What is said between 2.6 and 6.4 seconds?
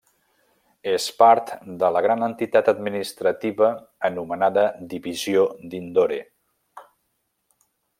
administrativa anomenada Divisió d'Indore.